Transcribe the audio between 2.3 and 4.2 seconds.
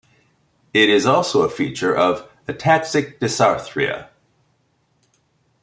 ataxic dysarthria.